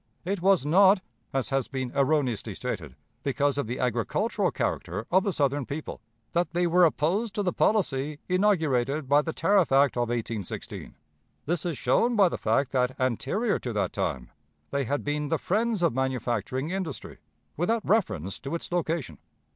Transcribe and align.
It 0.25 0.41
was 0.41 0.65
not, 0.65 0.99
as 1.31 1.49
has 1.49 1.67
been 1.67 1.91
erroneously 1.95 2.55
stated, 2.55 2.95
because 3.21 3.59
of 3.59 3.67
the 3.67 3.77
agricultural 3.77 4.49
character 4.49 5.05
of 5.11 5.21
the 5.23 5.31
Southern 5.31 5.63
people, 5.63 6.01
that 6.33 6.53
they 6.53 6.65
were 6.65 6.85
opposed 6.85 7.35
to 7.35 7.43
the 7.43 7.53
policy 7.53 8.17
inaugurated 8.27 9.07
by 9.07 9.21
the 9.21 9.31
tariff 9.31 9.71
act 9.71 9.95
of 9.97 10.09
1816. 10.09 10.95
This 11.45 11.67
is 11.67 11.77
shown 11.77 12.15
by 12.15 12.29
the 12.29 12.39
fact 12.39 12.71
that 12.71 12.99
anterior 12.99 13.59
to 13.59 13.73
that 13.73 13.93
time 13.93 14.31
they 14.71 14.85
had 14.85 15.03
been 15.03 15.27
the 15.27 15.37
friends 15.37 15.83
of 15.83 15.93
manufacturing 15.93 16.71
industry, 16.71 17.19
without 17.55 17.85
reference 17.87 18.39
to 18.39 18.55
its 18.55 18.71
location. 18.71 19.19